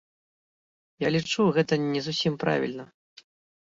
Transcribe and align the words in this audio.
Я 1.05 1.13
лічу, 1.17 1.41
гэта 1.61 1.73
не 1.93 2.05
зусім 2.09 2.33
правільна. 2.47 2.83